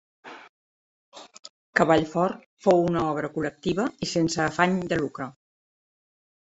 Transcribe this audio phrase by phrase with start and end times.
[1.79, 5.33] Cavall Fort fou una obra col·lectiva i sense afany de lucre.